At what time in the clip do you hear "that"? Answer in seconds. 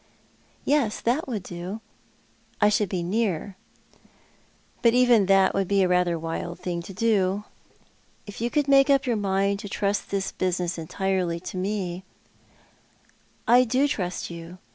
0.99-1.27, 5.27-5.53